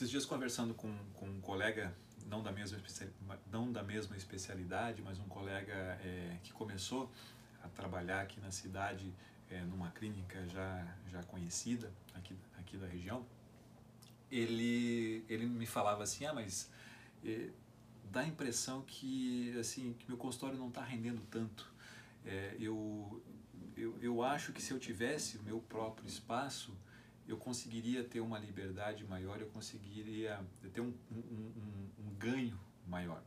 Esses 0.00 0.08
dias 0.08 0.24
conversando 0.24 0.72
com, 0.72 0.96
com 1.12 1.28
um 1.28 1.42
colega, 1.42 1.94
não 2.24 2.42
da 2.42 2.50
mesma, 2.50 2.78
não 3.52 3.70
da 3.70 3.82
mesma 3.82 4.16
especialidade, 4.16 5.02
mas 5.02 5.18
um 5.18 5.28
colega 5.28 5.74
é, 5.74 6.38
que 6.42 6.54
começou 6.54 7.12
a 7.62 7.68
trabalhar 7.68 8.22
aqui 8.22 8.40
na 8.40 8.50
cidade 8.50 9.12
é, 9.50 9.60
numa 9.60 9.90
clínica 9.90 10.48
já, 10.48 10.96
já 11.06 11.22
conhecida 11.24 11.92
aqui, 12.14 12.34
aqui 12.58 12.78
da 12.78 12.86
região, 12.86 13.26
ele, 14.30 15.22
ele 15.28 15.44
me 15.44 15.66
falava 15.66 16.02
assim, 16.02 16.24
ah, 16.24 16.32
mas 16.32 16.70
é, 17.22 17.50
dá 18.10 18.20
a 18.20 18.26
impressão 18.26 18.80
que, 18.86 19.54
assim, 19.58 19.94
que 19.98 20.08
meu 20.08 20.16
consultório 20.16 20.56
não 20.56 20.68
está 20.68 20.82
rendendo 20.82 21.20
tanto. 21.30 21.70
É, 22.24 22.56
eu, 22.58 23.22
eu, 23.76 23.98
eu 24.00 24.22
acho 24.22 24.50
que 24.54 24.62
se 24.62 24.72
eu 24.72 24.78
tivesse 24.78 25.36
o 25.36 25.42
meu 25.42 25.60
próprio 25.60 26.08
espaço, 26.08 26.74
eu 27.30 27.36
conseguiria 27.36 28.02
ter 28.02 28.20
uma 28.20 28.38
liberdade 28.38 29.04
maior, 29.04 29.40
eu 29.40 29.48
conseguiria 29.48 30.44
ter 30.72 30.80
um, 30.80 30.92
um, 31.10 31.16
um, 31.16 31.90
um 31.98 32.14
ganho 32.18 32.58
maior. 32.86 33.22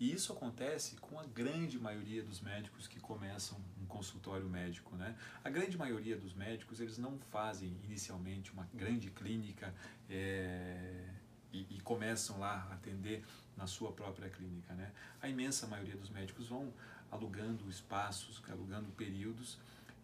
E 0.00 0.12
isso 0.12 0.32
acontece 0.32 0.96
com 0.96 1.18
a 1.18 1.24
grande 1.24 1.78
maioria 1.78 2.22
dos 2.22 2.40
médicos 2.40 2.86
que 2.86 3.00
começam 3.00 3.58
um 3.82 3.86
consultório 3.86 4.48
médico, 4.48 4.94
né? 4.96 5.16
A 5.42 5.50
grande 5.50 5.76
maioria 5.76 6.16
dos 6.16 6.34
médicos, 6.34 6.80
eles 6.80 6.98
não 6.98 7.18
fazem 7.30 7.76
inicialmente 7.84 8.52
uma 8.52 8.68
grande 8.72 9.10
clínica 9.10 9.74
é, 10.08 11.08
e, 11.52 11.66
e, 11.76 11.80
começam 11.80 12.38
lá 12.38 12.68
a 12.70 12.74
atender 12.74 13.24
na 13.56 13.66
sua 13.66 13.92
própria 13.92 14.30
clínica, 14.30 14.72
né? 14.74 14.92
A 15.20 15.28
imensa 15.28 15.66
maioria 15.66 15.96
dos 15.96 16.10
médicos 16.10 16.46
vão 16.46 16.72
alugando 17.10 17.68
espaços, 17.68 18.40
alugando 18.48 18.88
períodos 18.92 19.58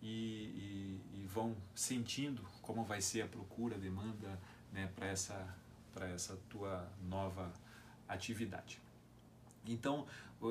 e, 0.05 1.01
e, 1.15 1.21
e 1.23 1.27
vão 1.27 1.57
sentindo 1.75 2.43
como 2.61 2.85
vai 2.85 3.01
ser 3.01 3.23
a 3.23 3.27
procura, 3.27 3.77
a 3.77 3.79
demanda 3.79 4.39
né, 4.71 4.91
para 4.95 5.07
essa, 5.07 5.57
essa 6.15 6.37
tua 6.51 6.87
nova 7.09 7.51
atividade. 8.07 8.80
Então, 9.66 10.07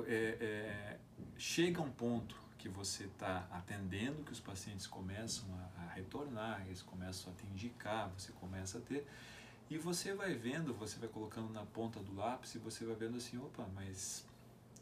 é, 0.08 0.38
é, 0.42 1.00
chega 1.38 1.80
um 1.82 1.92
ponto 1.92 2.36
que 2.58 2.68
você 2.68 3.04
está 3.04 3.48
atendendo, 3.52 4.24
que 4.24 4.32
os 4.32 4.40
pacientes 4.40 4.88
começam 4.88 5.46
a, 5.54 5.84
a, 5.84 5.94
retornar, 5.94 6.64
eles 6.66 6.82
começam 6.82 7.32
a 7.32 7.36
te 7.36 7.46
indicar, 7.46 8.10
você 8.18 8.32
começa 8.32 8.80
a 8.80 8.82
ter, 8.82 9.06
e 9.70 9.78
você 9.78 10.16
vai 10.16 10.34
vendo, 10.34 10.74
você 10.74 10.98
vai 10.98 11.10
colocando 11.10 11.52
na 11.54 11.64
ponta 11.64 12.00
do 12.00 12.16
lápis 12.16 12.56
e 12.56 12.58
você 12.58 12.86
vai 12.86 12.96
vendo 12.96 13.18
assim, 13.18 13.38
opa, 13.38 13.68
mas 13.76 14.26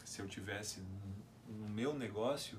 se 0.06 0.22
eu 0.22 0.28
tivesse 0.28 0.82
no 1.50 1.68
meu 1.68 1.94
negócio, 1.94 2.58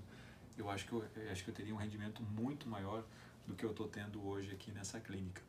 eu 0.56 0.70
acho 0.70 0.86
que 0.86 0.92
eu, 0.92 1.04
eu 1.16 1.32
acho 1.32 1.44
que 1.44 1.50
eu 1.50 1.54
teria 1.54 1.74
um 1.74 1.78
rendimento 1.78 2.22
muito 2.22 2.68
maior 2.68 3.04
do 3.46 3.54
que 3.54 3.64
eu 3.64 3.70
estou 3.70 3.88
tendo 3.88 4.24
hoje 4.26 4.50
aqui 4.52 4.70
nessa 4.70 5.00
clínica. 5.00 5.42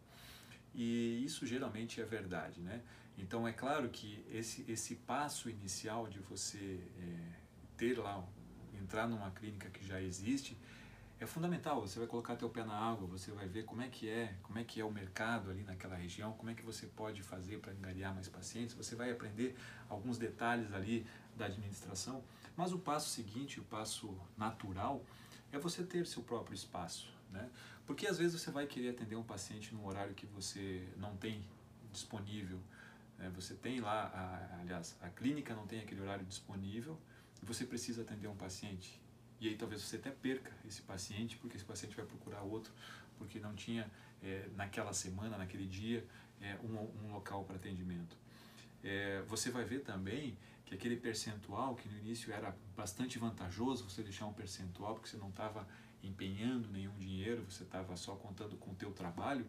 E 0.73 1.23
isso 1.23 1.45
geralmente 1.45 2.01
é 2.01 2.05
verdade, 2.05 2.59
né? 2.61 2.81
Então 3.17 3.47
é 3.47 3.53
claro 3.53 3.89
que 3.89 4.25
esse, 4.31 4.65
esse 4.67 4.95
passo 4.95 5.49
inicial 5.49 6.07
de 6.07 6.19
você 6.19 6.79
é, 6.99 7.17
ter 7.77 7.97
lá, 7.99 8.25
entrar 8.81 9.07
numa 9.07 9.29
clínica 9.31 9.69
que 9.69 9.85
já 9.85 10.01
existe, 10.01 10.57
é 11.23 11.27
fundamental. 11.27 11.81
Você 11.81 11.99
vai 11.99 12.07
colocar 12.07 12.35
teu 12.35 12.49
pé 12.49 12.63
na 12.63 12.75
água, 12.75 13.07
você 13.07 13.31
vai 13.31 13.47
ver 13.47 13.63
como 13.63 13.81
é 13.81 13.87
que 13.87 14.09
é, 14.09 14.35
como 14.43 14.59
é 14.59 14.63
que 14.63 14.79
é 14.79 14.85
o 14.85 14.91
mercado 14.91 15.49
ali 15.49 15.63
naquela 15.63 15.95
região, 15.95 16.33
como 16.33 16.49
é 16.51 16.53
que 16.53 16.63
você 16.63 16.85
pode 16.85 17.23
fazer 17.23 17.59
para 17.59 17.71
angariar 17.71 18.13
mais 18.13 18.27
pacientes. 18.27 18.75
Você 18.75 18.95
vai 18.95 19.11
aprender 19.11 19.55
alguns 19.89 20.17
detalhes 20.17 20.73
ali 20.73 21.05
da 21.35 21.45
administração. 21.45 22.23
Mas 22.55 22.71
o 22.71 22.79
passo 22.79 23.09
seguinte, 23.09 23.59
o 23.59 23.63
passo 23.63 24.15
natural, 24.37 25.03
é 25.51 25.57
você 25.57 25.83
ter 25.83 26.05
seu 26.05 26.23
próprio 26.23 26.53
espaço, 26.53 27.11
né? 27.31 27.49
Porque 27.85 28.07
às 28.07 28.17
vezes 28.17 28.39
você 28.39 28.51
vai 28.51 28.65
querer 28.65 28.89
atender 28.89 29.15
um 29.15 29.23
paciente 29.23 29.73
num 29.73 29.85
horário 29.85 30.13
que 30.13 30.25
você 30.27 30.87
não 30.97 31.15
tem 31.17 31.43
disponível. 31.91 32.59
Né? 33.17 33.29
Você 33.35 33.53
tem 33.53 33.81
lá, 33.81 34.05
a, 34.07 34.61
aliás, 34.61 34.95
a 35.01 35.09
clínica 35.09 35.53
não 35.53 35.67
tem 35.67 35.79
aquele 35.81 36.01
horário 36.01 36.25
disponível 36.25 36.97
você 37.45 37.65
precisa 37.65 38.01
atender 38.01 38.27
um 38.27 38.35
paciente. 38.35 38.99
E 39.39 39.49
aí 39.49 39.55
talvez 39.55 39.81
você 39.81 39.97
até 39.97 40.11
perca 40.11 40.51
esse 40.65 40.81
paciente, 40.81 41.37
porque 41.37 41.57
esse 41.57 41.65
paciente 41.65 41.95
vai 41.95 42.05
procurar 42.05 42.41
outro, 42.41 42.73
porque 43.17 43.39
não 43.39 43.53
tinha 43.53 43.89
é, 44.21 44.47
naquela 44.55 44.93
semana, 44.93 45.37
naquele 45.37 45.67
dia, 45.67 46.05
é, 46.41 46.57
um, 46.63 47.05
um 47.05 47.11
local 47.13 47.43
para 47.43 47.55
atendimento. 47.55 48.17
É, 48.83 49.21
você 49.27 49.49
vai 49.49 49.63
ver 49.63 49.81
também 49.81 50.37
que 50.65 50.73
aquele 50.73 50.97
percentual 50.97 51.75
que 51.75 51.87
no 51.87 51.97
início 51.97 52.33
era 52.33 52.55
bastante 52.75 53.17
vantajoso 53.19 53.89
você 53.89 54.01
deixar 54.01 54.25
um 54.25 54.33
percentual 54.33 54.95
porque 54.95 55.09
você 55.09 55.17
não 55.17 55.29
estava 55.29 55.67
empenhando 56.03 56.69
nenhum 56.69 56.97
dinheiro, 56.97 57.45
você 57.49 57.63
estava 57.63 57.95
só 57.95 58.15
contando 58.15 58.57
com 58.57 58.71
o 58.71 58.75
teu 58.75 58.91
trabalho, 58.91 59.45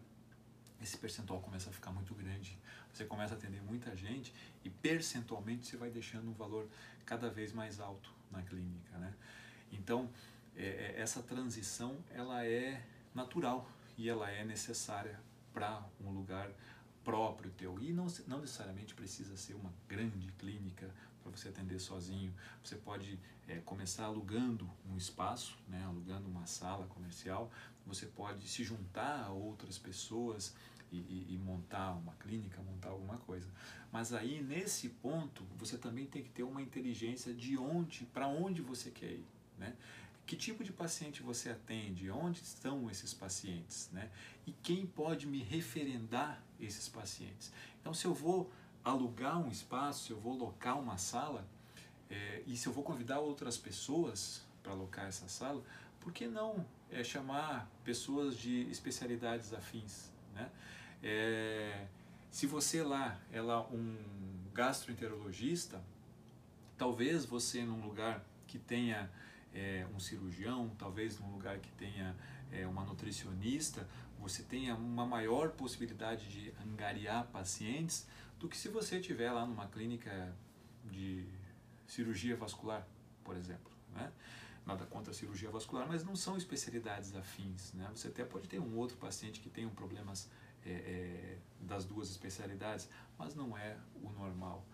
esse 0.81 0.97
percentual 0.97 1.41
começa 1.41 1.69
a 1.69 1.73
ficar 1.73 1.91
muito 1.91 2.13
grande. 2.13 2.57
Você 2.93 3.05
começa 3.05 3.33
a 3.33 3.37
atender 3.37 3.61
muita 3.61 3.95
gente 3.95 4.33
e 4.63 4.69
percentualmente 4.69 5.65
você 5.65 5.77
vai 5.77 5.89
deixando 5.89 6.29
um 6.29 6.33
valor 6.33 6.67
cada 7.05 7.29
vez 7.29 7.51
mais 7.51 7.79
alto 7.79 8.09
na 8.31 8.41
clínica, 8.41 8.97
né? 8.97 9.13
Então, 9.85 10.09
é, 10.57 10.65
é 10.65 10.95
essa 10.97 11.21
transição 11.21 11.95
ela 12.09 12.43
é 12.43 12.83
natural 13.13 13.69
e 13.95 14.09
ela 14.09 14.27
é 14.31 14.43
necessária 14.43 15.19
para 15.53 15.85
um 16.03 16.09
lugar 16.09 16.49
próprio 17.03 17.51
teu. 17.51 17.79
E 17.79 17.93
não, 17.93 18.07
não 18.27 18.41
necessariamente 18.41 18.95
precisa 18.95 19.37
ser 19.37 19.53
uma 19.53 19.71
grande 19.87 20.31
clínica 20.39 20.89
para 21.21 21.31
você 21.31 21.49
atender 21.49 21.79
sozinho. 21.79 22.33
Você 22.63 22.75
pode 22.77 23.19
é, 23.47 23.57
começar 23.59 24.05
alugando 24.05 24.67
um 24.91 24.97
espaço, 24.97 25.55
né, 25.67 25.83
alugando 25.85 26.27
uma 26.27 26.47
sala 26.47 26.87
comercial. 26.87 27.51
Você 27.85 28.07
pode 28.07 28.47
se 28.47 28.63
juntar 28.63 29.23
a 29.23 29.29
outras 29.29 29.77
pessoas 29.77 30.55
e, 30.91 30.97
e, 30.97 31.35
e 31.35 31.37
montar 31.37 31.91
uma 31.93 32.13
clínica, 32.15 32.59
montar 32.63 32.89
alguma 32.89 33.17
coisa. 33.19 33.47
Mas 33.91 34.13
aí, 34.13 34.41
nesse 34.41 34.89
ponto, 34.89 35.43
você 35.55 35.77
também 35.77 36.07
tem 36.07 36.23
que 36.23 36.31
ter 36.31 36.41
uma 36.41 36.59
inteligência 36.59 37.35
de 37.35 37.55
onde, 37.55 38.03
para 38.07 38.27
onde 38.27 38.63
você 38.63 38.89
quer 38.89 39.11
ir. 39.11 39.34
Né? 39.57 39.75
Que 40.25 40.35
tipo 40.35 40.63
de 40.63 40.71
paciente 40.71 41.21
você 41.21 41.49
atende? 41.49 42.09
Onde 42.09 42.41
estão 42.41 42.89
esses 42.89 43.13
pacientes? 43.13 43.89
Né? 43.91 44.09
E 44.45 44.51
quem 44.51 44.85
pode 44.85 45.27
me 45.27 45.41
referendar 45.43 46.41
esses 46.59 46.89
pacientes? 46.89 47.51
Então, 47.79 47.93
se 47.93 48.05
eu 48.05 48.13
vou 48.13 48.51
alugar 48.83 49.39
um 49.39 49.49
espaço, 49.49 50.05
se 50.05 50.11
eu 50.11 50.19
vou 50.19 50.35
locar 50.35 50.79
uma 50.79 50.97
sala, 50.97 51.47
é, 52.09 52.43
e 52.45 52.55
se 52.55 52.67
eu 52.67 52.73
vou 52.73 52.83
convidar 52.83 53.19
outras 53.19 53.57
pessoas 53.57 54.43
para 54.61 54.71
alocar 54.71 55.05
essa 55.05 55.27
sala, 55.27 55.63
por 55.99 56.11
que 56.11 56.27
não 56.27 56.65
é, 56.91 57.03
chamar 57.03 57.69
pessoas 57.83 58.37
de 58.37 58.69
especialidades 58.69 59.53
afins? 59.53 60.11
Né? 60.33 60.49
É, 61.01 61.87
se 62.31 62.45
você 62.45 62.83
lá 62.83 63.19
é 63.31 63.41
lá 63.41 63.61
um 63.67 63.97
gastroenterologista, 64.53 65.83
talvez 66.77 67.25
você 67.25 67.63
num 67.63 67.81
lugar 67.81 68.23
que 68.47 68.59
tenha 68.59 69.09
é, 69.55 69.87
um 69.95 69.99
cirurgião, 69.99 70.69
talvez 70.77 71.17
num 71.19 71.31
lugar 71.31 71.57
que 71.59 71.71
tenha 71.71 72.15
é, 72.51 72.67
uma 72.67 72.83
nutricionista, 72.83 73.87
você 74.19 74.43
tenha 74.43 74.75
uma 74.75 75.05
maior 75.05 75.51
possibilidade 75.51 76.27
de 76.27 76.53
angariar 76.61 77.27
pacientes 77.27 78.07
do 78.39 78.49
que 78.49 78.57
se 78.57 78.67
você 78.67 78.99
estiver 78.99 79.31
lá 79.31 79.45
numa 79.45 79.67
clínica 79.67 80.35
de 80.83 81.25
cirurgia 81.87 82.35
vascular, 82.35 82.85
por 83.23 83.35
exemplo. 83.35 83.71
Né? 83.93 84.11
Nada 84.65 84.85
contra 84.85 85.11
a 85.11 85.13
cirurgia 85.13 85.49
vascular, 85.49 85.87
mas 85.87 86.03
não 86.03 86.15
são 86.15 86.35
especialidades 86.35 87.15
afins. 87.15 87.71
Né? 87.73 87.89
Você 87.93 88.07
até 88.07 88.25
pode 88.25 88.47
ter 88.47 88.59
um 88.59 88.75
outro 88.77 88.97
paciente 88.97 89.39
que 89.39 89.49
tenha 89.49 89.69
problemas 89.69 90.29
é, 90.65 90.71
é, 90.71 91.37
das 91.61 91.85
duas 91.85 92.09
especialidades, 92.09 92.89
mas 93.17 93.35
não 93.35 93.57
é 93.57 93.77
o 94.01 94.09
normal. 94.11 94.65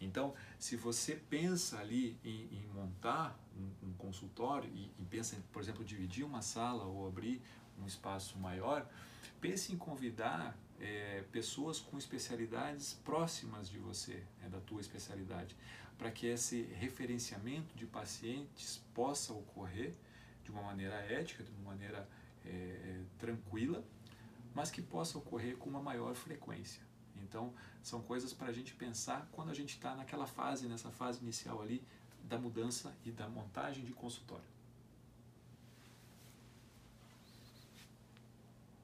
Então, 0.00 0.34
se 0.58 0.76
você 0.76 1.16
pensa 1.16 1.78
ali 1.78 2.18
em, 2.22 2.58
em 2.58 2.66
montar 2.68 3.38
um 3.56 3.77
consultório 4.08 4.70
e, 4.74 4.90
e, 4.98 5.04
pensa, 5.04 5.36
em, 5.36 5.42
por 5.52 5.60
exemplo, 5.62 5.84
dividir 5.84 6.24
uma 6.24 6.40
sala 6.40 6.84
ou 6.84 7.06
abrir 7.06 7.42
um 7.78 7.86
espaço 7.86 8.38
maior, 8.38 8.88
pense 9.40 9.72
em 9.72 9.76
convidar 9.76 10.56
é, 10.80 11.24
pessoas 11.30 11.78
com 11.78 11.98
especialidades 11.98 12.94
próximas 13.04 13.68
de 13.68 13.78
você, 13.78 14.22
é, 14.44 14.48
da 14.48 14.60
tua 14.60 14.80
especialidade, 14.80 15.54
para 15.98 16.10
que 16.10 16.26
esse 16.26 16.62
referenciamento 16.84 17.76
de 17.76 17.86
pacientes 17.86 18.82
possa 18.94 19.32
ocorrer 19.32 19.94
de 20.42 20.50
uma 20.50 20.62
maneira 20.62 20.94
ética, 20.94 21.44
de 21.44 21.50
uma 21.50 21.70
maneira 21.72 22.08
é 22.46 23.02
tranquila, 23.18 23.84
mas 24.54 24.70
que 24.70 24.80
possa 24.80 25.18
ocorrer 25.18 25.58
com 25.58 25.68
uma 25.68 25.82
maior 25.82 26.14
frequência. 26.14 26.82
Então, 27.22 27.52
são 27.82 28.00
coisas 28.00 28.32
para 28.32 28.48
a 28.48 28.52
gente 28.52 28.72
pensar 28.74 29.28
quando 29.32 29.50
a 29.50 29.54
gente 29.54 29.74
está 29.74 29.94
naquela 29.94 30.26
fase, 30.26 30.66
nessa 30.66 30.90
fase 30.90 31.20
inicial 31.20 31.60
ali 31.60 31.84
da 32.28 32.38
mudança 32.38 32.94
e 33.04 33.10
da 33.10 33.28
montagem 33.28 33.84
de 33.84 33.92
consultório. 33.92 34.57